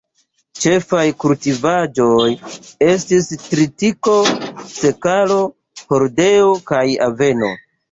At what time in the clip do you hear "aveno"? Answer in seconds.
7.13-7.55